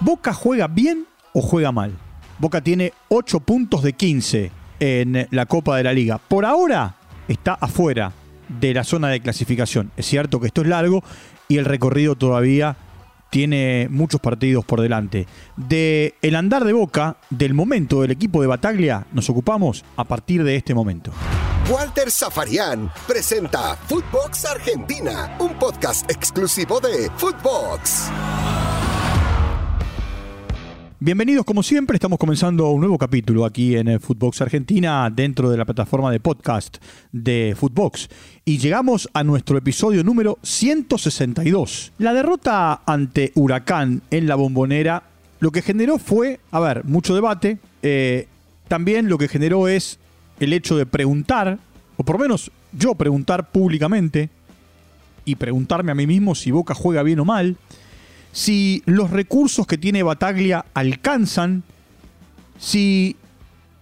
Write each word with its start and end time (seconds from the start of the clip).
¿Boca 0.00 0.34
juega 0.34 0.68
bien 0.68 1.06
o 1.32 1.40
juega 1.40 1.72
mal? 1.72 1.92
Boca 2.38 2.60
tiene 2.60 2.92
8 3.08 3.40
puntos 3.40 3.82
de 3.82 3.94
15 3.94 4.50
en 4.78 5.26
la 5.30 5.46
Copa 5.46 5.76
de 5.76 5.84
la 5.84 5.94
Liga. 5.94 6.18
Por 6.18 6.44
ahora 6.44 6.96
está 7.28 7.54
afuera 7.54 8.12
de 8.48 8.74
la 8.74 8.84
zona 8.84 9.08
de 9.08 9.20
clasificación. 9.20 9.90
Es 9.96 10.06
cierto 10.06 10.38
que 10.38 10.48
esto 10.48 10.60
es 10.60 10.68
largo 10.68 11.02
y 11.48 11.56
el 11.56 11.64
recorrido 11.64 12.14
todavía 12.14 12.76
tiene 13.30 13.88
muchos 13.90 14.20
partidos 14.20 14.64
por 14.66 14.82
delante. 14.82 15.26
De 15.56 16.14
el 16.20 16.36
andar 16.36 16.64
de 16.64 16.74
Boca, 16.74 17.16
del 17.30 17.54
momento 17.54 18.02
del 18.02 18.10
equipo 18.10 18.42
de 18.42 18.48
Bataglia, 18.48 19.06
nos 19.12 19.30
ocupamos 19.30 19.84
a 19.96 20.04
partir 20.04 20.44
de 20.44 20.56
este 20.56 20.74
momento. 20.74 21.10
Walter 21.70 22.10
Zafarian 22.10 22.92
presenta 23.08 23.74
Footbox 23.74 24.44
Argentina, 24.44 25.36
un 25.40 25.58
podcast 25.58 26.08
exclusivo 26.10 26.80
de 26.80 27.10
Footbox. 27.16 28.10
Bienvenidos 30.98 31.44
como 31.44 31.62
siempre, 31.62 31.96
estamos 31.96 32.18
comenzando 32.18 32.70
un 32.70 32.80
nuevo 32.80 32.96
capítulo 32.96 33.44
aquí 33.44 33.76
en 33.76 34.00
Footbox 34.00 34.40
Argentina 34.40 35.10
dentro 35.10 35.50
de 35.50 35.58
la 35.58 35.66
plataforma 35.66 36.10
de 36.10 36.20
podcast 36.20 36.78
de 37.12 37.54
Footbox. 37.54 38.08
Y 38.46 38.56
llegamos 38.56 39.06
a 39.12 39.22
nuestro 39.22 39.58
episodio 39.58 40.02
número 40.02 40.38
162. 40.42 41.92
La 41.98 42.14
derrota 42.14 42.80
ante 42.86 43.30
Huracán 43.34 44.00
en 44.10 44.26
la 44.26 44.36
bombonera 44.36 45.02
lo 45.38 45.50
que 45.50 45.60
generó 45.60 45.98
fue, 45.98 46.40
a 46.50 46.60
ver, 46.60 46.84
mucho 46.84 47.14
debate, 47.14 47.58
eh, 47.82 48.26
también 48.66 49.10
lo 49.10 49.18
que 49.18 49.28
generó 49.28 49.68
es 49.68 49.98
el 50.40 50.54
hecho 50.54 50.78
de 50.78 50.86
preguntar, 50.86 51.58
o 51.98 52.04
por 52.04 52.16
lo 52.16 52.22
menos 52.22 52.50
yo 52.72 52.94
preguntar 52.94 53.50
públicamente 53.50 54.30
y 55.26 55.34
preguntarme 55.34 55.92
a 55.92 55.94
mí 55.94 56.06
mismo 56.06 56.34
si 56.34 56.52
Boca 56.52 56.72
juega 56.72 57.02
bien 57.02 57.20
o 57.20 57.26
mal, 57.26 57.58
si 58.36 58.82
los 58.84 59.12
recursos 59.12 59.66
que 59.66 59.78
tiene 59.78 60.02
Bataglia 60.02 60.66
alcanzan, 60.74 61.62
si 62.58 63.16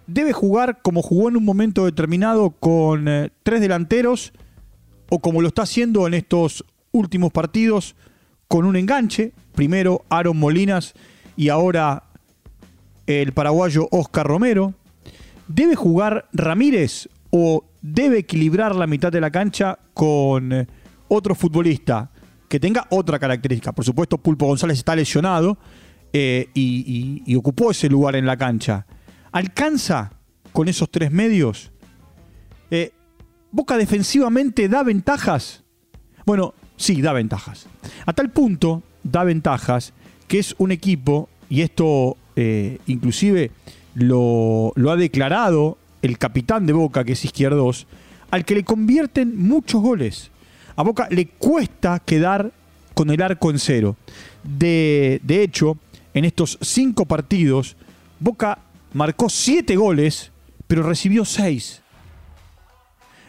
debe 0.07 0.31
jugar 0.31 0.79
como 0.81 1.01
jugó 1.01 1.27
en 1.27 1.35
un 1.35 1.43
momento 1.43 1.83
determinado 1.83 2.51
con 2.51 3.09
eh, 3.09 3.31
tres 3.43 3.59
delanteros 3.59 4.31
o 5.09 5.19
como 5.19 5.41
lo 5.41 5.49
está 5.49 5.63
haciendo 5.63 6.07
en 6.07 6.13
estos 6.13 6.63
últimos 6.93 7.33
partidos 7.33 7.97
con 8.47 8.63
un 8.63 8.77
enganche, 8.77 9.33
primero 9.55 10.05
Aaron 10.07 10.37
Molinas 10.37 10.93
y 11.35 11.49
ahora 11.49 12.03
el 13.07 13.33
paraguayo 13.33 13.89
Oscar 13.91 14.25
Romero. 14.25 14.73
¿Debe 15.49 15.75
jugar 15.75 16.29
Ramírez 16.31 17.09
o 17.29 17.65
debe 17.81 18.19
equilibrar 18.19 18.73
la 18.73 18.87
mitad 18.87 19.11
de 19.11 19.19
la 19.19 19.31
cancha 19.31 19.79
con 19.93 20.53
eh, 20.53 20.67
otro 21.09 21.35
futbolista? 21.35 22.09
Que 22.47 22.59
tenga 22.59 22.87
otra 22.89 23.19
característica. 23.19 23.71
Por 23.71 23.85
supuesto, 23.85 24.17
Pulpo 24.17 24.45
González 24.47 24.77
está 24.77 24.95
lesionado 24.95 25.57
eh, 26.13 26.49
y, 26.53 27.35
ocupó 27.35 27.71
ese 27.71 27.89
lugar 27.89 28.15
en 28.15 28.25
la 28.25 28.37
cancha. 28.37 28.85
¿Alcanza 29.31 30.11
con 30.51 30.67
esos 30.67 30.89
tres 30.89 31.11
medios? 31.11 31.71
Eh, 32.71 32.91
¿Boca 33.51 33.77
defensivamente 33.77 34.69
da 34.69 34.83
ventajas? 34.83 35.63
Bueno, 36.25 36.53
sí, 36.77 37.01
da 37.01 37.13
ventajas. 37.13 37.67
A 38.05 38.13
tal 38.13 38.31
punto 38.31 38.83
da 39.03 39.23
ventajas 39.23 39.93
que 40.27 40.39
es 40.39 40.55
un 40.57 40.71
equipo, 40.71 41.29
y 41.49 41.61
esto 41.61 42.17
eh, 42.35 42.79
inclusive 42.87 43.51
lo, 43.93 44.71
lo 44.75 44.91
ha 44.91 44.95
declarado 44.95 45.77
el 46.01 46.17
capitán 46.17 46.65
de 46.65 46.73
Boca, 46.73 47.03
que 47.03 47.13
es 47.13 47.25
Izquierdos, 47.25 47.87
al 48.31 48.45
que 48.45 48.55
le 48.55 48.63
convierten 48.63 49.37
muchos 49.37 49.81
goles 49.81 50.31
a 50.75 50.83
Boca 50.83 51.07
le 51.09 51.27
cuesta 51.27 51.99
quedar 51.99 52.51
con 52.93 53.09
el 53.09 53.21
arco 53.21 53.49
en 53.49 53.59
cero. 53.59 53.95
De, 54.43 55.21
hecho, 55.27 55.77
en 56.13 56.25
estos 56.25 56.57
cinco 56.61 57.05
partidos, 57.05 57.75
Boca 58.19 58.59
marcó 58.93 59.29
siete 59.29 59.75
goles, 59.75 60.31
pero 60.67 60.83
recibió 60.83 61.25
seis. 61.25 61.81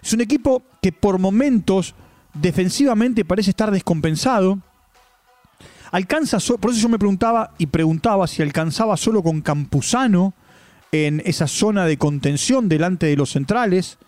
Es 0.03 0.13
un 0.13 0.21
equipo 0.21 0.63
que 0.81 0.93
por 0.93 1.19
momentos 1.19 1.95
defensivamente 2.35 3.25
parece 3.25 3.51
estar 3.51 3.71
descompensado. 3.71 4.59
Alcanza, 5.91 6.39
por 6.61 6.71
eso 6.71 6.81
yo 6.81 6.89
me 6.89 6.99
preguntaba 6.99 7.55
y 7.59 7.67
preguntaba 7.67 8.27
si 8.27 8.43
alcanzaba 8.43 8.97
solo 8.97 9.23
con 9.23 9.41
Campuzano 9.41 10.35
en 10.93 11.23
esa 11.25 11.47
zona 11.47 11.87
de 11.87 11.97
contención 11.97 12.69
delante 12.69 13.07
de 13.07 13.17
los 13.17 13.31
centrales. 13.31 13.99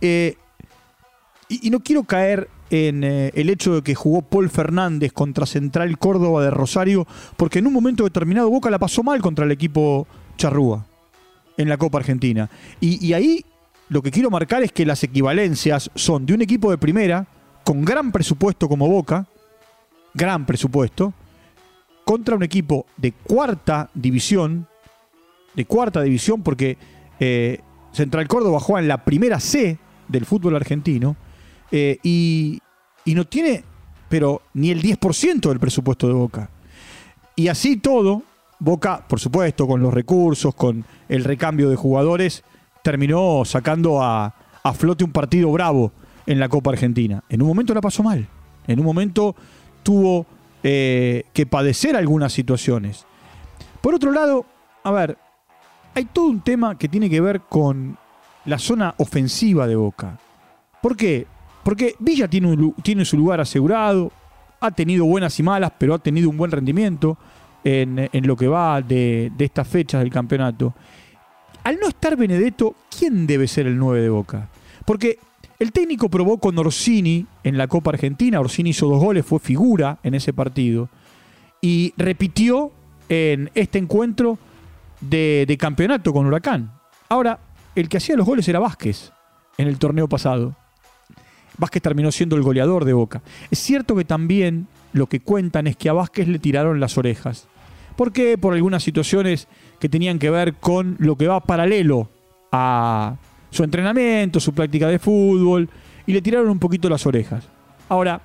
Eh, 0.00 0.36
y, 1.48 1.70
no 1.70 1.80
quiero 1.80 2.04
caer 2.04 2.48
en 2.70 3.04
eh, 3.04 3.30
el 3.34 3.50
hecho 3.50 3.76
de 3.76 3.82
que 3.82 3.94
jugó 3.94 4.22
Paul 4.22 4.50
Fernández 4.50 5.12
contra 5.12 5.46
Central 5.46 5.98
Córdoba 5.98 6.42
de 6.42 6.50
Rosario, 6.50 7.06
porque 7.36 7.58
en 7.60 7.66
un 7.66 7.72
momento 7.72 8.04
determinado 8.04 8.50
Boca 8.50 8.70
la 8.70 8.78
pasó 8.78 9.02
mal 9.02 9.20
contra 9.20 9.44
el 9.44 9.52
equipo 9.52 10.06
Charrúa 10.36 10.86
en 11.56 11.68
la 11.68 11.76
Copa 11.76 11.98
Argentina. 11.98 12.48
Y, 12.80 13.12
ahí 13.12 13.44
lo 13.88 14.02
que 14.02 14.10
quiero 14.10 14.30
marcar 14.30 14.62
es 14.62 14.72
que 14.72 14.86
las 14.86 15.02
equivalencias 15.02 15.90
son 15.94 16.24
de 16.24 16.34
un 16.34 16.42
equipo 16.42 16.70
de 16.70 16.78
primera, 16.78 17.26
con 17.64 17.84
gran 17.84 18.12
presupuesto 18.12 18.68
como 18.68 18.88
Boca, 18.88 19.26
gran 20.14 20.46
presupuesto, 20.46 21.12
contra 22.04 22.36
un 22.36 22.42
equipo 22.42 22.86
de 22.96 23.12
cuarta 23.12 23.90
división, 23.92 24.66
de 25.54 25.64
cuarta 25.64 26.00
división, 26.02 26.42
porque 26.42 26.78
eh, 27.18 27.60
Central 27.92 28.28
Córdoba 28.28 28.60
juega 28.60 28.80
en 28.80 28.88
la 28.88 29.04
primera 29.04 29.40
C 29.40 29.78
del 30.06 30.24
fútbol 30.24 30.56
argentino, 30.56 31.16
eh, 31.70 31.98
y, 32.02 32.60
no 33.06 33.26
tiene, 33.26 33.64
pero 34.08 34.42
ni 34.54 34.70
el 34.70 34.82
10% 34.82 35.48
del 35.48 35.58
presupuesto 35.58 36.06
de 36.06 36.12
Boca. 36.12 36.50
Y 37.36 37.48
así 37.48 37.76
todo, 37.76 38.22
Boca, 38.58 39.04
por 39.06 39.20
supuesto, 39.20 39.66
con 39.66 39.80
los 39.80 39.94
recursos, 39.94 40.54
con 40.54 40.84
el 41.08 41.24
recambio 41.24 41.70
de 41.70 41.76
jugadores, 41.76 42.44
terminó 42.82 43.44
sacando 43.44 44.02
a, 44.02 44.34
flote 44.74 45.02
un 45.02 45.12
partido 45.12 45.50
bravo 45.50 45.92
en 46.26 46.38
la 46.38 46.48
Copa 46.48 46.70
Argentina. 46.70 47.24
En 47.30 47.40
un 47.40 47.48
momento 47.48 47.72
la 47.72 47.80
pasó 47.80 48.02
mal. 48.02 48.28
En 48.66 48.78
un 48.78 48.84
momento 48.84 49.34
tuvo 49.82 50.26
eh, 50.62 51.24
que 51.32 51.46
padecer 51.46 51.96
algunas 51.96 52.34
situaciones. 52.34 53.06
Por 53.80 53.94
otro 53.94 54.12
lado, 54.12 54.44
a 54.84 54.90
ver, 54.90 55.16
hay 55.94 56.04
todo 56.04 56.26
un 56.26 56.40
tema 56.42 56.76
que 56.76 56.88
tiene 56.88 57.08
que 57.08 57.22
ver 57.22 57.40
con 57.40 57.96
la 58.44 58.58
zona 58.58 58.94
ofensiva 58.98 59.66
de 59.66 59.76
Boca. 59.76 60.18
¿Por 60.82 60.96
qué? 60.96 61.26
Porque 61.68 61.96
Villa 61.98 62.26
tiene, 62.28 62.72
tiene 62.82 63.04
su 63.04 63.18
lugar 63.18 63.42
asegurado, 63.42 64.10
ha 64.58 64.70
tenido 64.70 65.04
buenas 65.04 65.38
y 65.38 65.42
malas, 65.42 65.70
pero 65.76 65.92
ha 65.92 65.98
tenido 65.98 66.30
un 66.30 66.38
buen 66.38 66.50
rendimiento 66.50 67.18
en, 67.62 68.08
lo 68.26 68.36
que 68.36 68.48
va 68.48 68.80
de, 68.80 69.30
estas 69.38 69.68
fechas 69.68 70.00
del 70.00 70.10
campeonato. 70.10 70.72
Al 71.64 71.78
no 71.78 71.88
estar 71.88 72.16
Benedetto, 72.16 72.74
¿quién 72.88 73.26
debe 73.26 73.46
ser 73.46 73.66
el 73.66 73.76
9 73.76 74.00
de 74.00 74.08
Boca? 74.08 74.48
Porque 74.86 75.18
el 75.58 75.70
técnico 75.70 76.08
probó 76.08 76.38
con 76.38 76.58
Orsini 76.58 77.26
en 77.44 77.58
la 77.58 77.68
Copa 77.68 77.90
Argentina, 77.90 78.40
Orsini 78.40 78.70
hizo 78.70 78.88
dos 78.88 79.04
goles, 79.04 79.26
fue 79.26 79.38
figura 79.38 79.98
en 80.02 80.14
ese 80.14 80.32
partido, 80.32 80.88
y 81.60 81.92
repitió 81.98 82.72
en 83.10 83.50
este 83.54 83.76
encuentro 83.76 84.38
de, 85.02 85.44
de 85.46 85.58
campeonato 85.58 86.14
con 86.14 86.24
Huracán. 86.24 86.72
Ahora, 87.10 87.38
el 87.74 87.90
que 87.90 87.98
hacía 87.98 88.16
los 88.16 88.26
goles 88.26 88.48
era 88.48 88.58
Vázquez 88.58 89.12
en 89.58 89.68
el 89.68 89.78
torneo 89.78 90.08
pasado. 90.08 90.56
Vázquez 91.58 91.82
terminó 91.82 92.10
siendo 92.12 92.36
el 92.36 92.42
goleador 92.42 92.84
de 92.84 92.92
Boca. 92.92 93.20
Es 93.50 93.58
cierto 93.58 93.94
que 93.96 94.04
también 94.04 94.68
lo 94.92 95.06
que 95.06 95.20
cuentan 95.20 95.66
es 95.66 95.76
que 95.76 95.88
a 95.88 95.92
Vázquez 95.92 96.28
le 96.28 96.38
tiraron 96.38 96.80
las 96.80 96.96
orejas. 96.96 97.48
¿Por 97.96 98.12
qué? 98.12 98.38
Por 98.38 98.54
algunas 98.54 98.82
situaciones 98.82 99.48
que 99.80 99.88
tenían 99.88 100.18
que 100.18 100.30
ver 100.30 100.54
con 100.54 100.96
lo 101.00 101.16
que 101.16 101.26
va 101.26 101.40
paralelo 101.40 102.08
a 102.52 103.16
su 103.50 103.64
entrenamiento, 103.64 104.40
su 104.40 104.54
práctica 104.54 104.88
de 104.88 104.98
fútbol, 104.98 105.68
y 106.06 106.12
le 106.12 106.22
tiraron 106.22 106.48
un 106.48 106.58
poquito 106.58 106.88
las 106.88 107.04
orejas. 107.06 107.48
Ahora, 107.88 108.20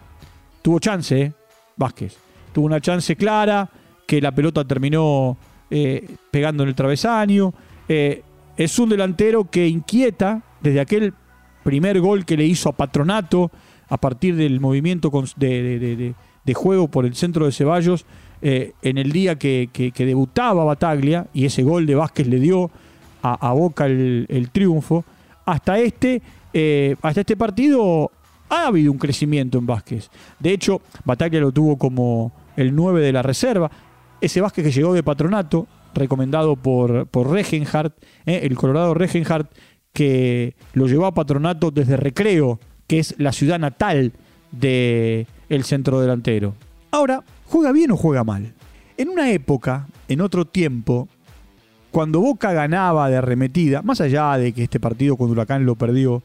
tuvo 0.62 0.80
chance, 0.80 1.20
¿eh? 1.20 1.34
Vázquez. 1.76 2.16
Tuvo 2.54 2.66
una 2.66 2.80
chance 2.80 3.16
clara, 3.16 3.70
que 4.06 4.22
la 4.22 4.32
pelota 4.32 4.64
terminó 4.64 5.38
eh, 5.72 6.16
pegando 6.30 6.64
en 6.64 6.70
el 6.70 6.76
travesaño. 6.76 7.54
Eh, 7.88 8.22
es 8.56 8.78
un 8.78 8.90
delantero 8.90 9.50
que 9.50 9.68
inquieta 9.68 10.44
desde 10.62 10.80
aquel 10.80 11.14
primer 11.64 12.00
gol 12.00 12.26
que 12.26 12.38
le 12.38 12.46
hizo 12.46 12.70
a 12.70 12.74
Patronato 12.74 13.52
a 13.90 13.98
partir 13.98 14.36
del 14.36 14.60
movimiento 14.60 15.12
de, 15.36 16.14
juego 16.54 16.88
por 16.88 17.06
el 17.06 17.16
centro 17.16 17.46
de 17.46 17.52
Ceballos 17.52 18.06
eh, 18.42 18.74
en 18.82 18.98
el 18.98 19.12
día 19.12 19.38
que, 19.38 19.94
debutaba 19.96 20.64
Bataglia 20.64 21.28
y 21.34 21.46
ese 21.46 21.64
gol 21.64 21.86
de 21.86 21.96
Vázquez 21.96 22.28
le 22.28 22.40
dio 22.40 22.72
a, 23.22 23.54
Boca 23.54 23.86
el, 23.86 24.50
triunfo. 24.52 25.06
Hasta 25.46 25.80
este, 25.80 26.22
eh, 26.54 26.96
hasta 27.02 27.22
este 27.22 27.38
partido 27.38 28.12
ha 28.50 28.68
habido 28.68 28.92
un 28.92 28.98
crecimiento 28.98 29.58
en 29.58 29.66
Vázquez. 29.66 30.10
De 30.40 30.52
hecho, 30.52 30.82
Bataglia 31.06 31.42
lo 31.42 31.52
tuvo 31.52 31.78
como 31.78 32.32
el 32.56 32.76
9 32.76 33.02
de 33.02 33.12
la 33.12 33.22
reserva. 33.22 33.72
Ese 34.22 34.42
Vázquez 34.42 34.66
que 34.66 34.72
llegó 34.72 34.94
de 34.94 35.04
Patronato, 35.04 35.68
recomendado 35.94 36.56
por, 36.56 37.08
Regenhardt, 37.14 37.94
eh, 38.26 38.42
el 38.44 38.56
Colorado 38.56 38.94
Regenhardt, 38.94 39.52
que 39.94 40.56
lo 40.74 40.88
llevó 40.88 41.06
a 41.06 41.14
Patronato 41.14 41.72
desde 41.72 41.98
Recreo, 41.98 42.60
que 42.88 43.00
es 43.00 43.16
la 43.20 43.32
ciudad 43.32 43.60
natal 43.60 44.12
del 44.52 45.28
el 45.50 45.64
centro 45.64 46.02
delantero. 46.02 46.56
Ahora, 46.92 47.24
¿juega 47.46 47.72
bien 47.72 47.92
o 47.92 47.98
juega 47.98 48.24
mal? 48.24 48.54
En 48.98 49.10
una 49.10 49.32
época, 49.32 49.88
en 50.08 50.22
otro 50.22 50.46
tiempo, 50.46 51.08
cuando 51.92 52.20
Boca 52.20 52.54
ganaba 52.54 53.10
de 53.10 53.18
arremetida, 53.18 53.84
más 53.84 54.02
allá 54.02 54.36
de 54.38 54.52
que 54.52 54.64
este 54.64 54.80
partido 54.80 55.16
con 55.16 55.30
Huracán 55.30 55.66
lo 55.66 55.76
perdió, 55.76 56.24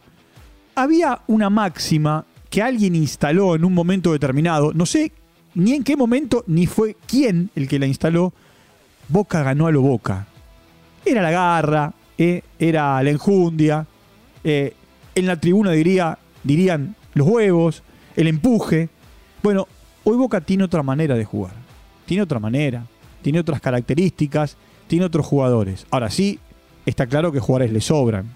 había 0.74 1.20
una 1.26 1.50
máxima 1.50 2.24
que 2.48 2.62
alguien 2.62 2.94
instaló 2.94 3.54
en 3.54 3.64
un 3.64 3.74
momento 3.74 4.12
determinado, 4.12 4.72
no 4.72 4.86
sé 4.86 5.12
ni 5.54 5.74
en 5.74 5.84
qué 5.84 5.96
momento, 5.96 6.44
ni 6.46 6.66
fue 6.66 6.96
quién 7.06 7.50
el 7.54 7.68
que 7.68 7.78
la 7.78 7.86
instaló, 7.86 8.32
Boca 9.08 9.42
ganó 9.42 9.66
a 9.66 9.72
lo 9.72 9.82
Boca. 9.82 10.26
Era 11.04 11.20
la 11.20 11.30
garra, 11.30 11.92
eh, 12.18 12.42
era 12.58 13.02
la 13.02 13.10
enjundia, 13.10 13.86
eh, 14.44 14.74
en 15.14 15.26
la 15.26 15.36
tribuna 15.36 15.70
diría, 15.72 16.18
dirían 16.44 16.94
los 17.14 17.26
huevos, 17.26 17.82
el 18.16 18.28
empuje. 18.28 18.88
Bueno, 19.42 19.66
hoy 20.04 20.16
Boca 20.16 20.40
tiene 20.40 20.64
otra 20.64 20.82
manera 20.82 21.14
de 21.14 21.24
jugar, 21.24 21.54
tiene 22.06 22.22
otra 22.22 22.38
manera, 22.38 22.84
tiene 23.22 23.40
otras 23.40 23.60
características, 23.60 24.56
tiene 24.86 25.04
otros 25.04 25.26
jugadores. 25.26 25.86
Ahora 25.90 26.10
sí, 26.10 26.38
está 26.86 27.06
claro 27.06 27.32
que 27.32 27.40
jugadores 27.40 27.72
le 27.72 27.80
sobran. 27.80 28.26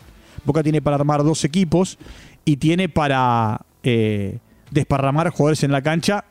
Boca 0.44 0.62
tiene 0.62 0.82
para 0.82 0.96
armar 0.96 1.22
dos 1.22 1.44
equipos 1.44 1.98
y 2.44 2.56
tiene 2.56 2.88
para 2.88 3.60
eh, 3.82 4.38
desparramar 4.70 5.30
jugadores 5.30 5.62
en 5.62 5.72
la 5.72 5.82
cancha 5.82 6.24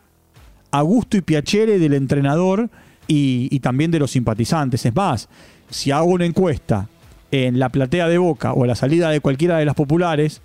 a 0.71 0.81
gusto 0.81 1.17
y 1.17 1.21
piacere 1.21 1.79
del 1.79 1.93
entrenador 1.93 2.69
y, 3.07 3.59
también 3.59 3.91
de 3.91 3.99
los 3.99 4.11
simpatizantes. 4.11 4.85
Es 4.85 4.95
más, 4.95 5.27
si 5.69 5.91
hago 5.91 6.05
una 6.05 6.25
encuesta 6.25 6.87
en 7.31 7.59
la 7.59 7.69
platea 7.69 8.07
de 8.07 8.17
Boca 8.17 8.53
o 8.53 8.63
a 8.63 8.67
la 8.67 8.75
salida 8.75 9.09
de 9.09 9.21
cualquiera 9.21 9.57
de 9.57 9.65
las 9.65 9.75
populares, 9.75 10.41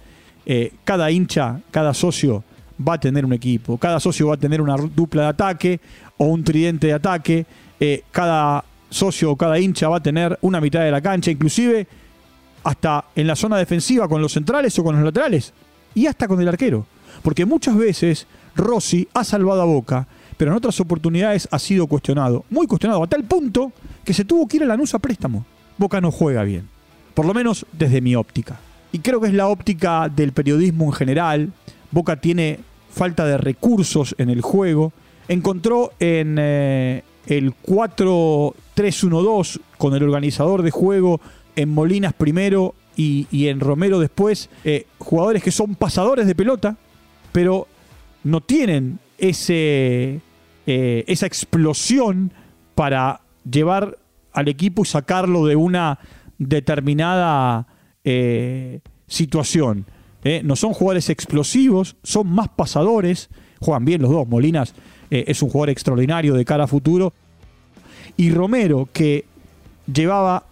eh, 0.46 0.72
cada 0.84 1.10
hincha, 1.10 1.60
cada 1.70 1.92
socio 1.92 2.44
va 2.86 2.94
a 2.94 3.00
tener 3.00 3.24
un 3.24 3.32
equipo, 3.32 3.78
cada 3.78 4.00
socio 4.00 4.28
va 4.28 4.34
a 4.34 4.38
tener 4.38 4.60
una 4.60 4.76
dupla 4.76 5.22
de 5.22 5.28
ataque 5.28 5.80
o 6.16 6.26
un 6.26 6.44
tridente 6.44 6.86
de 6.88 6.92
ataque, 6.92 7.46
eh, 7.80 8.02
cada 8.12 8.64
socio 8.88 9.32
o 9.32 9.36
cada 9.36 9.58
hincha 9.58 9.88
va 9.88 9.96
a 9.96 10.02
tener 10.02 10.38
una 10.42 10.60
mitad 10.60 10.80
de 10.80 10.90
la 10.90 11.00
cancha, 11.00 11.30
inclusive 11.30 11.86
hasta 12.62 13.04
en 13.14 13.26
la 13.26 13.36
zona 13.36 13.56
defensiva 13.58 14.08
con 14.08 14.22
los 14.22 14.32
centrales 14.32 14.78
o 14.78 14.84
con 14.84 14.94
los 14.96 15.04
laterales 15.04 15.52
y 15.94 16.06
hasta 16.06 16.28
con 16.28 16.40
el 16.40 16.48
arquero. 16.48 16.86
Porque 17.22 17.44
muchas 17.44 17.76
veces 17.76 18.26
Rossi 18.54 19.08
ha 19.14 19.24
salvado 19.24 19.62
a 19.62 19.64
Boca, 19.64 20.06
pero 20.36 20.50
en 20.50 20.56
otras 20.56 20.78
oportunidades 20.80 21.48
ha 21.50 21.58
sido 21.58 21.86
cuestionado, 21.86 22.44
muy 22.50 22.66
cuestionado, 22.66 23.02
a 23.02 23.06
tal 23.06 23.24
punto 23.24 23.72
que 24.04 24.14
se 24.14 24.24
tuvo 24.24 24.46
que 24.46 24.58
ir 24.58 24.62
a 24.64 24.66
Lanús 24.66 24.94
a 24.94 24.98
préstamo. 24.98 25.44
Boca 25.78 26.00
no 26.00 26.10
juega 26.10 26.42
bien, 26.42 26.68
por 27.16 27.24
lo 27.24 27.32
menos 27.32 27.64
desde 27.72 28.02
mi 28.02 28.14
óptica. 28.14 28.60
Y 28.92 28.98
creo 28.98 29.22
que 29.22 29.28
es 29.28 29.32
la 29.32 29.48
óptica 29.48 30.10
del 30.10 30.32
periodismo 30.32 30.84
en 30.84 30.92
general. 30.92 31.50
Boca 31.90 32.16
tiene 32.16 32.58
falta 32.90 33.24
de 33.24 33.38
recursos 33.38 34.14
en 34.18 34.28
el 34.28 34.42
juego. 34.42 34.92
Encontró 35.26 35.94
en 35.98 36.36
eh, 36.38 37.04
el 37.26 37.54
4-3-1-2 37.54 39.60
con 39.78 39.94
el 39.94 40.02
organizador 40.02 40.60
de 40.60 40.70
juego 40.70 41.22
en 41.56 41.70
Molinas 41.70 42.12
primero 42.12 42.74
y, 42.98 43.48
en 43.48 43.60
Romero 43.60 43.98
después, 43.98 44.50
eh, 44.64 44.84
jugadores 44.98 45.42
que 45.42 45.52
son 45.52 45.74
pasadores 45.74 46.26
de 46.26 46.34
pelota, 46.34 46.76
pero 47.32 47.66
no 48.24 48.42
tienen 48.42 48.98
ese, 49.16 50.20
eh, 50.66 51.04
esa 51.06 51.24
explosión 51.24 52.30
para 52.74 53.22
llevar 53.50 53.96
al 54.34 54.48
equipo 54.48 54.82
y 54.82 54.86
sacarlo 54.86 55.46
de 55.46 55.56
una 55.56 55.98
determinada 56.38 57.66
eh, 58.04 58.80
situación. 59.06 59.86
No 60.42 60.56
son 60.56 60.72
jugadores 60.72 61.08
explosivos, 61.08 61.94
son 62.02 62.26
más 62.26 62.48
pasadores, 62.48 63.28
juegan 63.60 63.84
bien 63.84 64.02
los 64.02 64.10
dos. 64.10 64.26
Molinas 64.26 64.74
es 65.08 65.40
un 65.40 65.50
jugador 65.50 65.70
extraordinario 65.70 66.34
de 66.34 66.44
cara 66.44 66.64
a 66.64 66.66
futuro. 66.66 67.12
Y 68.16 68.30
Romero, 68.32 68.88
que 68.92 69.24
llevaba 69.86 70.42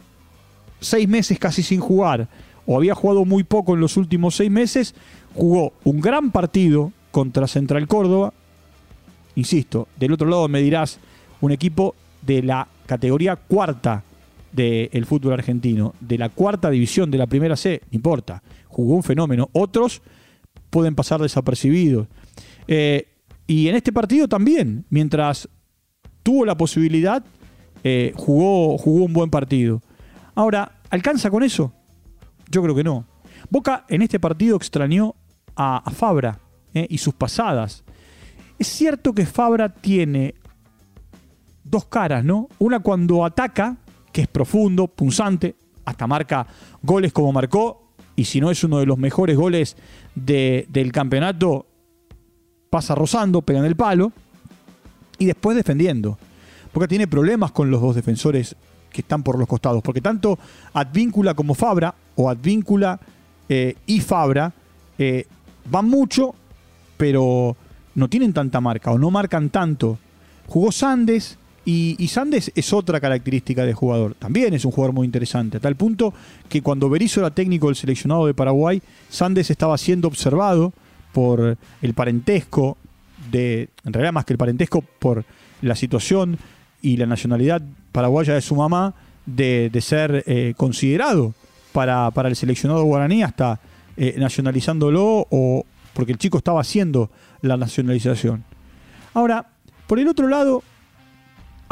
seis 0.79 1.09
meses 1.09 1.41
casi 1.41 1.65
sin 1.65 1.81
jugar, 1.81 2.29
o 2.67 2.77
había 2.77 2.95
jugado 2.95 3.25
muy 3.25 3.43
poco 3.43 3.75
en 3.75 3.81
los 3.81 3.97
últimos 3.97 4.37
seis 4.37 4.51
meses, 4.51 4.95
jugó 5.35 5.73
un 5.83 6.01
gran 6.01 6.31
partido 6.31 6.93
contra 7.11 7.49
Central 7.49 7.89
Córdoba. 7.89 8.33
Insisto, 9.35 9.89
del 9.99 10.13
otro 10.13 10.29
lado 10.29 10.47
me 10.47 10.61
dirás, 10.61 11.01
un 11.41 11.51
equipo 11.51 11.97
de 12.23 12.43
la 12.43 12.69
categoría 12.87 13.37
cuarta 13.37 14.05
del 14.55 15.05
fútbol 15.05 15.33
argentino, 15.33 15.95
de 16.01 16.17
la 16.17 16.29
cuarta 16.29 16.71
división 16.71 17.11
de 17.11 17.19
la 17.19 17.27
primera 17.27 17.57
C, 17.57 17.81
no 17.91 17.97
importa, 17.97 18.43
jugó 18.69 18.95
un 18.95 19.03
fenómeno. 19.03 19.49
Otros 19.53 20.01
pueden 20.71 20.95
pasar 20.95 21.21
desapercibidos. 21.21 22.07
Eh, 22.69 23.09
y 23.47 23.69
en 23.69 23.77
este 23.77 23.93
partido 23.93 24.29
también, 24.29 24.85
mientras 24.91 25.49
tuvo 26.23 26.45
la 26.45 26.57
posibilidad, 26.57 27.25
eh, 27.83 28.13
jugó, 28.17 28.79
jugó 28.79 29.05
un 29.05 29.13
buen 29.13 29.31
partido. 29.31 29.83
Ahora, 30.35 30.81
¿alcanza 30.91 31.31
con 31.31 31.43
eso? 31.43 31.73
Yo 32.51 32.63
creo 32.63 32.75
que 32.75 32.85
no. 32.85 33.07
Boca 33.51 33.85
en 33.89 34.03
este 34.03 34.19
partido 34.19 34.57
extrañó 34.57 35.15
a, 35.57 35.91
Fabra 35.91 36.39
eh, 36.73 36.87
y 36.89 36.99
sus 36.99 37.15
pasadas. 37.15 37.85
Es 38.59 38.69
cierto 38.69 39.13
que 39.13 39.27
Fabra 39.27 39.69
tiene 39.69 40.35
dos 41.65 41.87
caras, 41.87 42.25
¿no? 42.25 42.49
Una 42.59 42.81
cuando 42.81 43.25
ataca, 43.25 43.77
que 44.15 44.23
es 44.23 44.29
profundo, 44.29 44.87
punzante, 44.87 45.57
hasta 45.85 46.07
marca 46.07 46.47
goles 46.83 47.13
como 47.13 47.33
marcó, 47.33 47.89
y 48.15 48.27
si 48.27 48.41
no 48.41 48.49
es 48.49 48.63
uno 48.63 48.79
de 48.79 48.87
los 48.87 48.97
mejores 48.97 49.37
goles 49.37 49.77
del 50.15 50.93
campeonato, 50.93 51.67
pasa 52.71 52.95
rozando, 52.95 53.43
pega 53.43 53.59
en 53.59 53.65
el 53.65 53.75
palo, 53.75 54.13
y 55.19 55.27
después 55.27 55.57
defendiendo. 55.57 56.17
Boca 56.73 56.87
tiene 56.87 57.09
problemas 57.09 57.51
con 57.51 57.73
los 57.73 57.81
dos 57.81 57.97
defensores 57.97 58.55
que 58.93 59.01
están 59.01 59.25
por 59.25 59.37
los 59.37 59.49
costados, 59.49 59.83
porque 59.83 60.01
tanto 60.01 60.39
Advíncula 60.75 61.35
como 61.35 61.55
Fabra, 61.55 61.93
o 62.15 62.31
Advíncula 62.31 63.01
eh, 63.49 63.75
y 63.85 64.01
Fabra, 64.01 64.53
eh, 64.97 65.27
van 65.69 65.89
mucho, 65.89 66.37
pero 66.97 67.57
no 67.97 68.09
tienen 68.09 68.33
tanta 68.33 68.61
marca 68.61 68.93
o 68.93 68.99
no 68.99 69.11
marcan 69.11 69.51
tanto. 69.51 69.99
Jugó 70.47 70.71
Sandes 70.71 71.37
y, 71.65 71.97
y, 71.99 72.09
Sandes 72.09 72.53
es 72.55 72.73
otra 72.73 73.01
característica 73.01 73.65
de 73.65 73.73
jugador. 73.73 74.15
También 74.15 74.53
es 74.53 74.65
un 74.65 74.73
jugador 74.73 74.95
muy 74.95 75.07
interesante, 75.07 75.57
a 75.57 75.61
tal 75.61 75.77
punto 75.77 76.13
que 76.49 76.63
cuando 76.63 76.91
Berizzo 76.91 77.21
era 77.21 77.31
técnico 77.31 77.69
del 77.69 77.77
seleccionado 77.77 78.27
de 78.27 78.35
Paraguay, 78.35 78.83
Sandes 79.09 79.51
estaba 79.51 79.79
siendo 79.79 80.09
observado 80.09 80.73
por 81.13 81.57
el 81.81 81.95
parentesco 81.95 82.77
de, 83.31 83.69
en 83.85 83.93
realidad 83.93 84.13
más 84.13 84.25
que 84.25 84.35
el 84.35 84.39
parentesco, 84.39 84.83
por 84.83 85.25
la 85.63 85.75
situación 85.77 86.39
y 86.83 86.97
la 86.99 87.07
nacionalidad 87.07 87.63
paraguaya 87.93 88.35
de 88.35 88.43
su 88.43 88.55
mamá 88.57 88.95
de, 89.25 89.71
ser 89.81 90.23
eh, 90.27 90.55
considerado 90.57 91.33
para, 91.73 92.11
el 92.15 92.37
seleccionado 92.37 92.85
guaraní 92.85 93.23
hasta 93.23 93.61
eh, 93.97 94.17
nacionalizándolo 94.19 95.27
o 95.31 95.65
porque 95.95 96.13
el 96.13 96.19
chico 96.19 96.39
estaba 96.39 96.61
haciendo 96.61 97.11
la 97.41 97.57
nacionalización. 97.57 98.45
Ahora, 99.15 99.47
por 99.87 99.99
el 99.99 100.09
otro 100.09 100.29
lado, 100.29 100.63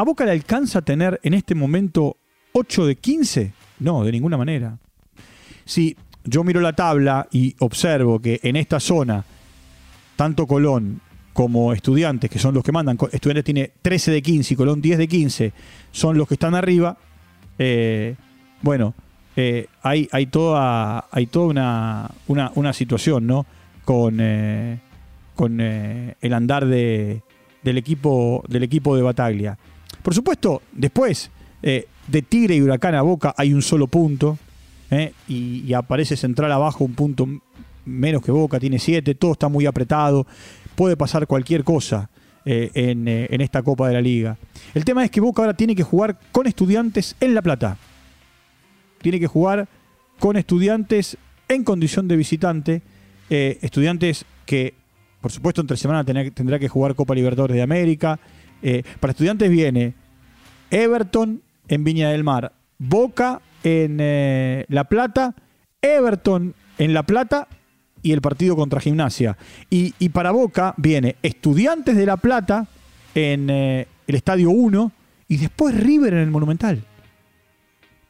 ¿a 0.02 0.04
Boca 0.04 0.24
le 0.24 0.32
alcanza 0.32 0.80
a 0.80 0.82
tener 0.82 1.20
en 1.22 1.32
este 1.32 1.54
momento 1.54 2.16
8 2.54 2.86
de 2.86 2.96
15? 2.96 3.52
No, 3.78 4.02
de 4.02 4.10
ninguna 4.10 4.36
manera. 4.36 4.76
Si 5.64 5.96
yo 6.24 6.42
miro 6.42 6.60
la 6.60 6.72
tabla 6.72 7.28
y 7.30 7.54
observo 7.60 8.18
que 8.18 8.40
en 8.42 8.56
esta 8.56 8.80
zona, 8.80 9.24
tanto 10.16 10.48
Colón 10.48 11.00
como 11.32 11.72
estudiantes, 11.72 12.28
que 12.28 12.40
son 12.40 12.52
los 12.52 12.64
que 12.64 12.72
mandan, 12.72 12.98
estudiantes 13.12 13.44
tiene 13.44 13.70
13 13.80 14.10
de 14.10 14.22
15 14.22 14.54
y 14.54 14.56
Colón 14.56 14.82
10 14.82 14.98
de 14.98 15.06
15, 15.06 15.52
son 15.92 16.18
los 16.18 16.26
que 16.26 16.34
están 16.34 16.56
arriba, 16.56 16.98
eh, 17.60 18.16
bueno, 18.60 18.94
eh, 19.36 19.68
hay, 19.82 20.26
toda, 20.32 21.06
hay 21.12 21.26
toda 21.26 22.10
una, 22.26 22.72
situación, 22.72 23.28
¿no? 23.28 23.46
Con, 23.84 24.18
eh, 24.18 24.80
el 25.38 26.34
andar 26.34 26.66
de, 26.66 27.22
del, 27.62 27.78
equipo, 27.78 28.42
del 28.48 28.64
equipo 28.64 28.96
de 28.96 29.02
Bataglia. 29.02 29.56
Por 30.02 30.14
supuesto, 30.14 30.62
después, 30.72 31.30
de 31.62 32.22
Tigre 32.22 32.56
y 32.56 32.60
Huracán 32.60 32.94
a 32.94 33.02
Boca 33.02 33.34
hay 33.36 33.54
un 33.54 33.62
solo 33.62 33.86
punto, 33.86 34.38
y, 35.28 35.64
y 35.66 35.72
aparece 35.74 36.16
Central 36.16 36.52
abajo 36.52 36.84
un 36.84 36.94
punto 36.94 37.26
menos 37.84 38.22
que 38.22 38.30
Boca, 38.30 38.60
tiene 38.60 38.78
7, 38.78 39.14
todo 39.14 39.32
está 39.32 39.48
muy 39.48 39.66
apretado 39.66 40.26
puede 40.74 40.96
pasar 40.96 41.26
cualquier 41.26 41.64
cosa 41.64 42.10
eh, 42.44 42.70
eh, 42.74 43.26
en, 43.30 43.40
esta 43.40 43.62
Copa 43.62 43.88
de 43.88 43.94
la 43.94 44.00
Liga. 44.00 44.36
El 44.74 44.84
tema 44.84 45.04
es 45.04 45.10
que 45.10 45.20
Boca 45.20 45.42
ahora 45.42 45.54
tiene 45.54 45.76
que 45.76 45.82
jugar 45.82 46.18
con 46.32 46.46
estudiantes 46.46 47.16
en 47.20 47.34
La 47.34 47.42
Plata. 47.42 47.76
Tiene 49.00 49.20
que 49.20 49.26
jugar 49.26 49.68
con 50.18 50.36
estudiantes 50.36 51.16
en 51.48 51.64
condición 51.64 52.08
de 52.08 52.16
visitante. 52.16 52.82
Eh, 53.30 53.58
estudiantes 53.62 54.24
que, 54.44 54.74
por 55.20 55.30
supuesto, 55.30 55.60
entre 55.60 55.76
semana 55.76 56.04
tendrá, 56.04 56.58
que 56.58 56.68
jugar 56.68 56.94
Copa 56.94 57.14
Libertadores 57.14 57.56
de 57.56 57.62
América. 57.62 58.18
Para 59.00 59.10
estudiantes 59.10 59.50
viene 59.50 59.94
Everton 60.70 61.42
en 61.68 61.84
Viña 61.84 62.10
del 62.10 62.24
Mar, 62.24 62.52
Boca 62.78 63.40
en 63.64 64.64
La 64.68 64.84
Plata, 64.84 65.34
Everton 65.80 66.54
en 66.78 66.94
La 66.94 67.02
Plata 67.02 67.48
y 68.02 68.12
el 68.12 68.20
partido 68.20 68.56
contra 68.56 68.80
Gimnasia. 68.80 69.36
Y, 69.70 70.08
para 70.10 70.32
Boca 70.32 70.74
viene 70.76 71.16
Estudiantes 71.22 71.96
de 71.96 72.06
La 72.06 72.16
Plata 72.16 72.66
en 73.14 73.48
eh, 73.48 73.86
el 74.06 74.14
Estadio 74.14 74.50
1 74.50 74.92
y 75.28 75.36
después 75.36 75.78
River 75.78 76.14
en 76.14 76.20
el 76.20 76.30
Monumental. 76.30 76.84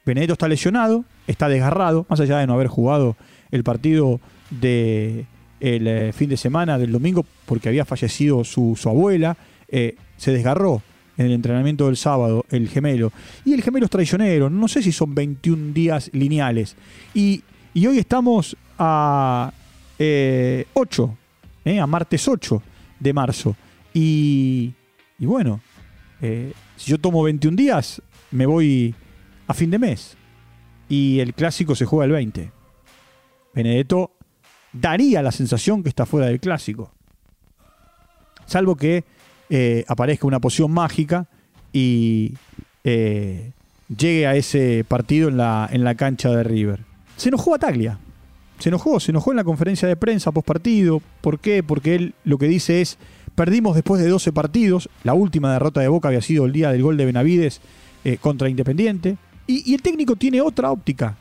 Benedetto 0.05 0.33
está 0.33 0.49
lesionado, 0.49 1.05
está 1.27 1.49
desgarrado, 1.49 2.07
más 2.09 2.19
allá 2.19 2.39
de 2.39 2.47
no 2.47 2.55
haber 2.55 2.67
jugado 2.67 3.17
el 3.51 3.63
partido 3.63 4.21
de 4.51 5.27
el 5.61 5.87
eh, 5.87 6.13
fin 6.13 6.29
de 6.29 6.37
semana 6.37 6.77
del 6.77 6.91
domingo 6.91 7.25
porque 7.47 7.69
había 7.69 7.85
fallecido 7.85 8.43
su, 8.43 8.77
abuela, 8.85 9.37
eh, 9.69 9.95
se 10.23 10.31
desgarró 10.31 10.81
en 11.17 11.27
el 11.27 11.33
entrenamiento 11.33 11.87
del 11.87 11.97
sábado 11.97 12.47
el 12.51 12.69
gemelo. 12.69 13.13
Y 13.45 13.55
el 13.55 13.63
gemelo 13.63 13.87
es 13.87 13.91
traicionero, 13.91 14.49
no 14.49 14.69
sé 14.69 14.81
si 14.81 14.93
son 14.93 15.17
21 15.17 15.73
días 15.73 16.11
lineales. 16.13 16.77
Y, 17.13 17.43
hoy 17.75 17.99
estamos 17.99 18.57
a 18.79 19.53
8, 19.99 21.19
eh, 21.65 21.81
a 21.81 21.87
martes 21.89 22.29
8 22.29 22.63
de 23.01 23.13
marzo. 23.13 23.57
Y, 23.93 24.73
y 25.19 25.27
bueno, 25.27 25.61
si 26.21 26.91
yo 26.93 26.99
tomo 26.99 27.25
21 27.25 27.57
días, 27.57 28.01
me 28.31 28.47
voy 28.47 28.95
a 29.49 29.55
fin 29.55 29.73
de 29.73 29.81
mes. 29.81 30.17
Y 30.89 31.19
el 31.19 31.35
clásico 31.35 31.75
se 31.75 31.85
juega 31.85 32.05
el 32.05 32.13
20. 32.13 32.53
Benedetto 33.55 34.13
daría 34.73 35.21
la 35.21 35.33
sensación 35.33 35.83
que 35.83 35.89
está 35.89 36.07
fuera 36.07 36.29
del 36.29 36.39
clásico. 36.39 36.93
Salvo 38.47 38.77
que 38.77 39.05
eh, 39.55 39.85
aparezca 39.87 40.27
una 40.27 40.41
poción 40.41 40.71
mágica 40.71 41.27
y 41.75 42.33
eh, 42.85 43.51
llegue 43.95 44.27
a 44.27 44.35
ese 44.35 44.83
partido 44.89 45.29
en 45.29 45.37
la, 45.37 45.69
en 45.71 45.85
la 45.85 45.95
cancha 45.95 46.31
de 46.31 46.43
River. 46.43 46.81
Se 47.19 47.29
enojó 47.29 47.55
a 47.55 47.59
Taglia. 47.59 47.99
Se 48.59 48.71
enojó, 48.71 48.99
se 48.99 49.11
enojó 49.11 49.31
en 49.31 49.37
la 49.37 49.45
conferencia 49.45 49.87
de 49.87 49.95
prensa 49.95 50.33
post 50.33 50.47
partido. 50.47 51.03
¿Por 51.21 51.39
qué? 51.39 51.63
Porque 51.63 51.97
él 51.97 52.15
lo 52.25 52.39
que 52.39 52.49
dice 52.49 52.81
es, 52.81 52.97
perdimos 53.35 53.75
después 53.75 54.01
de 54.01 54.09
12 54.09 54.33
partidos, 54.33 54.89
la 55.05 55.13
última 55.13 55.53
derrota 55.53 55.83
de 55.83 55.89
Boca 55.89 56.09
había 56.09 56.23
sido 56.23 56.47
el 56.47 56.53
día 56.53 56.73
del 56.73 56.83
gol 56.83 56.97
de 56.97 57.05
Benavides 57.05 57.61
eh, 58.05 58.17
contra 58.19 58.49
Independiente, 58.49 59.19
y, 59.47 59.75
el 59.75 59.83
técnico 59.83 60.17
tiene 60.17 60.41
otra 60.41 60.73
óptica. 60.73 61.15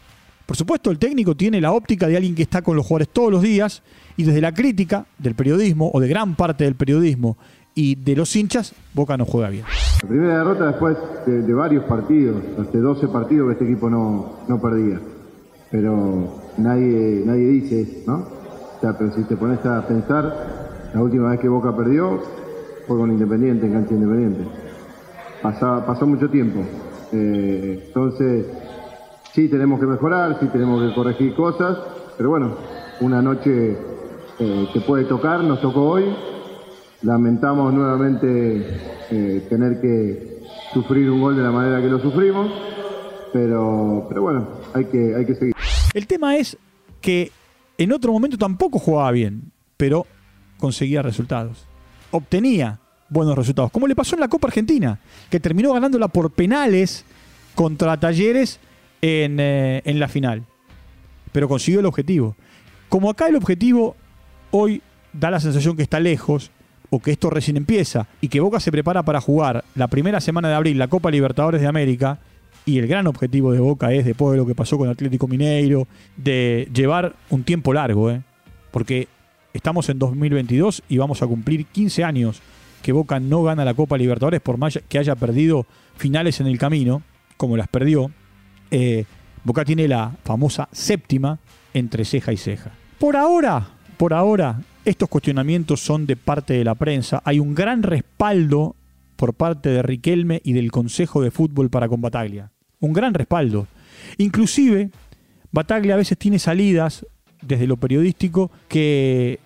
Por 0.45 0.55
supuesto, 0.55 0.89
el 0.89 0.99
técnico 0.99 1.35
tiene 1.35 1.59
la 1.59 1.73
óptica 1.73 2.07
de 2.07 2.15
alguien 2.15 2.33
que 2.33 2.43
está 2.43 2.61
con 2.61 2.77
los 2.77 2.85
jugadores 2.85 3.09
todos 3.09 3.29
los 3.29 3.41
días 3.41 3.83
y 4.15 4.23
desde 4.23 4.39
la 4.39 4.53
crítica 4.53 5.05
del 5.17 5.35
periodismo 5.35 5.91
o 5.93 5.99
de 5.99 6.07
gran 6.07 6.35
parte 6.35 6.63
del 6.63 6.75
periodismo 6.75 7.37
y 7.75 7.95
de 7.95 8.15
los 8.15 8.35
hinchas, 8.35 8.73
Boca 8.93 9.17
no 9.17 9.25
juega 9.25 9.49
bien. 9.49 9.65
La 10.01 10.07
primera 10.07 10.37
derrota 10.39 10.67
después 10.67 10.97
de, 11.25 11.53
varios 11.53 11.83
partidos, 11.85 12.41
hace 12.59 12.79
12 12.79 13.07
partidos 13.07 13.47
que 13.47 13.53
este 13.53 13.65
equipo 13.65 13.89
no, 13.89 14.37
no 14.47 14.61
perdía. 14.61 14.99
Pero 15.69 16.41
nadie, 16.57 17.23
nadie 17.25 17.47
dice, 17.47 18.03
¿no? 18.07 18.15
O 18.15 18.79
sea, 18.81 18.97
pero 18.97 19.13
si 19.13 19.23
te 19.23 19.37
pones 19.37 19.65
a 19.65 19.87
pensar, 19.87 20.89
la 20.93 21.01
última 21.01 21.29
vez 21.29 21.39
que 21.39 21.47
Boca 21.47 21.75
perdió 21.75 22.19
fue 22.87 22.97
con 22.97 23.11
Independiente, 23.11 23.67
en 23.67 23.73
cancha 23.73 23.93
Independiente. 23.93 24.43
pasó 25.41 26.07
mucho 26.07 26.29
tiempo. 26.29 26.61
Eh, 27.13 27.83
entonces, 27.87 28.45
sí 29.33 29.47
tenemos 29.47 29.79
que 29.79 29.85
mejorar, 29.85 30.37
sí 30.39 30.47
tenemos 30.47 30.81
que 30.81 30.95
corregir 30.95 31.35
cosas, 31.35 31.77
pero 32.17 32.29
bueno, 32.29 32.55
una 33.01 33.21
noche 33.21 33.77
eh, 34.39 34.67
que 34.73 34.81
puede 34.81 35.05
tocar, 35.05 35.43
nos 35.43 35.61
tocó 35.61 35.83
hoy. 35.83 36.05
Lamentamos 37.03 37.73
nuevamente 37.73 38.79
eh, 39.09 39.45
tener 39.49 39.81
que 39.81 40.43
sufrir 40.71 41.09
un 41.09 41.19
gol 41.19 41.35
de 41.35 41.41
la 41.41 41.51
manera 41.51 41.81
que 41.81 41.87
lo 41.87 41.99
sufrimos, 41.99 42.51
pero, 43.33 44.05
pero 44.07 44.21
bueno, 44.21 44.47
hay 44.73 44.85
que, 44.85 45.15
hay 45.15 45.25
que 45.25 45.35
seguir. 45.35 45.55
El 45.93 46.05
tema 46.05 46.37
es 46.37 46.57
que 47.01 47.31
en 47.79 47.91
otro 47.91 48.13
momento 48.13 48.37
tampoco 48.37 48.77
jugaba 48.77 49.11
bien, 49.11 49.51
pero 49.77 50.05
conseguía 50.59 51.01
resultados. 51.01 51.65
Obtenía 52.11 52.79
buenos 53.09 53.35
resultados. 53.35 53.71
Como 53.71 53.87
le 53.87 53.95
pasó 53.95 54.15
en 54.15 54.21
la 54.21 54.27
Copa 54.27 54.47
Argentina, 54.47 54.99
que 55.31 55.39
terminó 55.39 55.73
ganándola 55.73 56.07
por 56.07 56.31
penales 56.31 57.03
contra 57.55 57.99
Talleres 57.99 58.59
en, 59.01 59.39
eh, 59.39 59.81
en 59.85 59.99
la 59.99 60.07
final. 60.07 60.45
Pero 61.31 61.47
consiguió 61.47 61.79
el 61.79 61.87
objetivo. 61.87 62.35
Como 62.89 63.09
acá 63.09 63.27
el 63.27 63.35
objetivo 63.35 63.95
hoy 64.51 64.83
da 65.13 65.31
la 65.31 65.39
sensación 65.39 65.75
que 65.75 65.83
está 65.83 65.99
lejos, 65.99 66.51
o 66.91 66.99
que 66.99 67.11
esto 67.11 67.31
recién 67.31 67.57
empieza, 67.57 68.07
y 68.21 68.27
que 68.27 68.39
Boca 68.39 68.59
se 68.59 68.71
prepara 68.71 69.01
para 69.01 69.21
jugar 69.21 69.63
la 69.73 69.87
primera 69.87 70.21
semana 70.21 70.49
de 70.49 70.55
abril 70.55 70.77
la 70.77 70.89
Copa 70.89 71.09
Libertadores 71.09 71.61
de 71.61 71.67
América, 71.67 72.19
y 72.65 72.77
el 72.77 72.87
gran 72.87 73.07
objetivo 73.07 73.51
de 73.53 73.59
Boca 73.59 73.91
es, 73.91 74.05
después 74.05 74.33
de 74.33 74.37
lo 74.37 74.45
que 74.45 74.53
pasó 74.53 74.77
con 74.77 74.89
Atlético 74.89 75.27
Mineiro, 75.27 75.87
de 76.15 76.69
llevar 76.71 77.15
un 77.29 77.43
tiempo 77.43 77.73
largo, 77.73 78.11
¿eh? 78.11 78.21
porque 78.69 79.07
estamos 79.53 79.89
en 79.89 79.97
2022 79.97 80.83
y 80.87 80.97
vamos 80.97 81.21
a 81.21 81.27
cumplir 81.27 81.65
15 81.65 82.03
años 82.03 82.41
que 82.81 82.91
Boca 82.91 83.19
no 83.19 83.43
gana 83.43 83.65
la 83.65 83.73
Copa 83.73 83.97
Libertadores 83.97 84.41
por 84.41 84.57
más 84.57 84.79
que 84.87 84.99
haya 84.99 85.15
perdido 85.15 85.65
finales 85.97 86.39
en 86.39 86.47
el 86.47 86.57
camino, 86.57 87.03
como 87.37 87.57
las 87.57 87.67
perdió. 87.67 88.11
Eh, 88.69 89.05
Boca 89.43 89.65
tiene 89.65 89.87
la 89.87 90.15
famosa 90.23 90.67
séptima 90.71 91.39
entre 91.73 92.05
ceja 92.05 92.33
y 92.33 92.37
ceja. 92.37 92.71
Por 92.99 93.15
ahora, 93.15 93.69
por 93.97 94.13
ahora, 94.13 94.61
estos 94.85 95.09
cuestionamientos 95.09 95.79
son 95.79 96.05
de 96.05 96.15
parte 96.15 96.53
de 96.53 96.63
la 96.63 96.75
prensa. 96.75 97.21
Hay 97.25 97.39
un 97.39 97.53
gran 97.53 97.83
respaldo 97.83 98.75
por 99.15 99.33
parte 99.33 99.69
de 99.69 99.83
Riquelme 99.83 100.41
y 100.43 100.53
del 100.53 100.71
Consejo 100.71 101.21
de 101.21 101.31
Fútbol 101.31 101.69
para 101.69 101.87
con 101.87 102.01
Bataglia. 102.01 102.51
Un 102.79 102.93
gran 102.93 103.13
respaldo. 103.13 103.67
Inclusive, 104.17 104.89
Bataglia 105.51 105.93
a 105.93 105.97
veces 105.97 106.17
tiene 106.17 106.39
salidas 106.39 107.05
desde 107.41 107.67
lo 107.67 107.77
periodístico 107.77 108.51
que, 108.67 109.39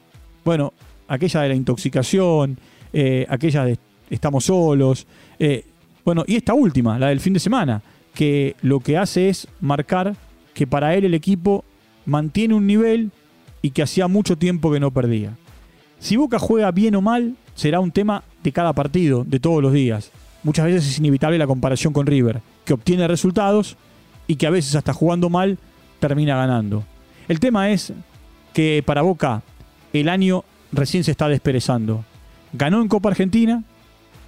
bueno, 0.44 0.74
aquella 1.08 1.42
de 1.42 1.50
la 1.50 1.56
intoxicación, 1.56 2.58
eh, 2.94 3.26
aquella 3.30 3.66
de 3.66 3.78
Estamos 4.10 4.46
solos, 4.46 5.08
eh, 5.40 5.66
bueno, 6.06 6.24
y 6.28 6.36
esta 6.36 6.54
última, 6.54 7.00
la 7.00 7.08
del 7.08 7.20
fin 7.20 7.34
de 7.34 7.40
semana, 7.40 7.82
que 8.14 8.56
lo 8.62 8.80
que 8.80 8.98
hace 8.98 9.30
es 9.30 9.48
marcar 9.60 10.16
que 10.54 10.68
para 10.68 10.94
él 10.94 11.06
el 11.06 11.16
equipo 11.16 11.66
mantiene 12.06 12.54
un 12.54 12.68
nivel 12.68 13.12
y 13.66 13.72
que 13.72 13.82
hacía 13.82 14.08
mucho 14.08 14.38
tiempo 14.38 14.72
que 14.72 14.80
no 14.80 14.92
perdía. 14.92 15.32
Si 15.98 16.18
Boca 16.18 16.38
juega 16.38 16.70
bien 16.70 16.94
o 16.94 17.02
mal, 17.02 17.36
será 17.56 17.80
un 17.80 17.92
tema 17.92 18.24
de 18.44 18.52
cada 18.52 18.74
partido, 18.74 19.24
de 19.24 19.40
todos 19.40 19.60
los 19.60 19.74
días. 19.74 20.12
Muchas 20.44 20.66
veces 20.66 20.88
es 20.88 21.00
inevitable 21.00 21.40
la 21.40 21.48
comparación 21.48 21.92
con 21.92 22.06
River, 22.06 22.42
que 22.64 22.74
obtiene 22.74 23.08
resultados 23.08 23.76
y 24.28 24.36
que 24.36 24.46
a 24.46 24.52
veces 24.52 24.76
hasta 24.76 24.94
jugando 24.94 25.32
mal 25.32 25.58
termina 26.00 26.38
ganando. 26.38 26.84
El 27.28 27.40
tema 27.40 27.72
es 27.72 27.92
que 28.54 28.84
para 28.86 29.02
Boca 29.02 29.42
el 29.94 30.10
año 30.10 30.44
recién 30.72 31.04
se 31.04 31.10
está 31.10 31.28
desperezando. 31.28 32.06
Ganó 32.54 32.84
en 32.84 32.88
Copa 32.88 33.10
Argentina, 33.10 33.64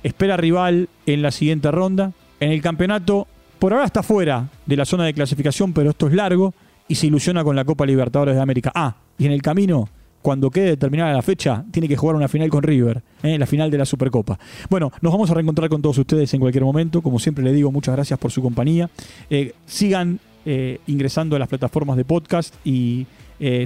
espera 0.02 0.36
rival 0.36 0.90
en 1.06 1.22
la 1.22 1.30
siguiente 1.30 1.70
ronda. 1.70 2.12
En 2.40 2.52
el 2.52 2.64
campeonato, 2.64 3.28
por 3.60 3.74
ahora 3.74 3.86
está 3.86 4.02
fuera 4.02 4.50
de 4.66 4.78
la 4.78 4.86
zona 4.86 5.06
de 5.06 5.14
clasificación, 5.14 5.74
pero 5.74 5.92
esto 5.92 6.08
es 6.08 6.14
largo 6.14 6.56
y 6.88 6.96
se 6.96 7.06
ilusiona 7.06 7.44
con 7.44 7.56
la 7.56 7.66
Copa 7.66 7.86
Libertadores 7.86 8.34
de 8.34 8.42
América. 8.42 8.72
Ah, 8.74 8.96
y 9.18 9.26
en 9.26 9.32
el 9.32 9.42
camino, 9.42 9.90
cuando 10.22 10.52
quede 10.52 10.68
determinada 10.72 11.14
la 11.14 11.22
fecha, 11.22 11.64
tiene 11.72 11.88
que 11.88 11.96
jugar 11.96 12.16
una 12.16 12.28
final 12.28 12.50
con 12.50 12.64
River, 12.64 13.02
¿eh? 13.24 13.38
la 13.38 13.46
final 13.46 13.72
de 13.72 13.78
la 13.78 13.86
Supercopa. 13.86 14.38
Bueno, 14.70 14.92
nos 15.02 15.14
vamos 15.14 15.30
a 15.32 15.34
reencontrar 15.34 15.70
con 15.70 15.82
todos 15.82 15.98
ustedes 15.98 16.34
en 16.34 16.40
cualquier 16.40 16.64
momento. 16.64 17.02
Como 17.02 17.20
siempre 17.20 17.44
le 17.44 17.54
digo, 17.54 17.72
muchas 17.72 17.96
gracias 17.96 18.20
por 18.20 18.32
su 18.32 18.42
compañía. 18.42 18.90
Eh, 19.30 19.54
sigan 19.66 20.20
eh, 20.46 20.80
ingresando 20.88 21.36
a 21.36 21.40
las 21.40 21.48
plataformas 21.48 21.98
de 21.98 22.06
podcast 22.06 22.54
y 22.66 23.06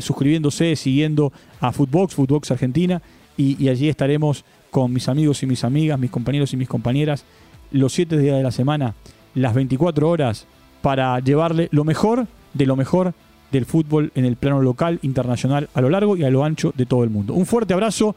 suscribiéndose, 0.02 0.76
siguiendo 0.76 1.32
a 1.62 1.72
Footbox, 1.72 2.14
Footbox 2.14 2.52
Argentina 2.52 3.02
y, 3.38 3.70
allí 3.70 3.90
estaremos 3.90 4.46
con 4.70 4.94
mis 4.94 5.08
amigos 5.08 5.42
y 5.44 5.46
mis 5.46 5.64
amigas, 5.64 6.00
mis 6.00 6.12
compañeros 6.12 6.54
y 6.54 6.58
mis 6.58 6.70
compañeras, 6.70 7.26
los 7.72 7.94
siete 7.94 8.18
días 8.18 8.38
de 8.38 8.44
la 8.44 8.52
semana, 8.52 8.96
las 9.34 9.54
24 9.54 10.10
horas, 10.10 10.48
para 10.82 11.20
llevarle 11.20 11.68
lo 11.72 11.84
mejor 11.84 12.28
de 12.54 12.66
lo 12.66 12.76
mejor 12.76 13.14
del 13.52 13.66
fútbol 13.66 14.12
en 14.16 14.26
el 14.26 14.36
plano 14.36 14.62
local, 14.62 15.00
internacional, 15.02 15.70
a 15.74 15.82
lo 15.82 15.90
largo 15.90 16.16
y 16.16 16.24
a 16.24 16.30
lo 16.30 16.44
ancho 16.44 16.74
de 16.76 16.86
todo 16.86 17.04
el 17.04 17.10
mundo. 17.10 17.34
Un 17.34 17.46
fuerte 17.46 17.74
abrazo 17.74 18.16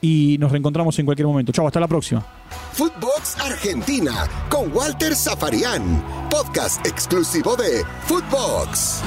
y 0.00 0.36
nos 0.38 0.50
reencontramos 0.50 0.98
en 0.98 1.06
cualquier 1.06 1.26
momento. 1.26 1.52
Chao, 1.52 1.66
hasta 1.66 1.80
la 1.80 1.88
próxima. 1.88 2.24
Footbox 2.72 3.38
Argentina 3.38 4.26
con 4.48 4.72
Walter 4.74 5.14
Zafarian, 5.14 6.02
podcast 6.30 6.84
exclusivo 6.86 7.56
de 7.56 7.84
Footbox. 8.06 9.02